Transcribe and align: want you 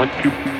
want 0.00 0.24
you 0.24 0.59